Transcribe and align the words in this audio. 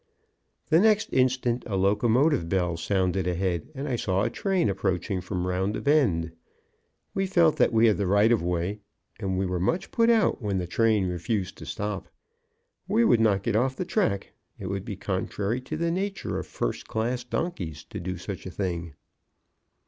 The 0.69 0.79
next 0.79 1.13
instant 1.13 1.61
a 1.67 1.75
locomotive 1.75 2.49
bell 2.49 2.75
sounded 2.75 3.27
ahead, 3.27 3.69
and 3.75 3.87
I 3.87 3.97
saw 3.97 4.23
a 4.23 4.31
train 4.31 4.67
approaching 4.67 5.21
from 5.21 5.45
round 5.45 5.75
a 5.75 5.79
bend. 5.81 6.31
We 7.13 7.27
felt 7.27 7.57
that 7.57 7.71
we 7.71 7.85
had 7.85 7.97
the 7.97 8.07
right 8.07 8.31
of 8.31 8.41
way, 8.41 8.79
and 9.19 9.37
were 9.37 9.59
much 9.59 9.91
put 9.91 10.09
out 10.09 10.41
when 10.41 10.57
the 10.57 10.65
train 10.65 11.05
refused 11.07 11.55
to 11.59 11.67
stop. 11.67 12.09
We 12.87 13.05
would 13.05 13.19
not 13.21 13.43
get 13.43 13.55
off 13.55 13.75
the 13.75 13.85
track; 13.85 14.33
it 14.57 14.65
would 14.65 14.85
be 14.85 14.95
contrary 14.95 15.61
to 15.61 15.77
the 15.77 15.91
nature 15.91 16.39
of 16.39 16.47
first 16.47 16.87
class 16.87 17.23
donkeys 17.23 17.83
to 17.91 17.99
do 17.99 18.17
such 18.17 18.47
a 18.47 18.49
thing. 18.49 18.95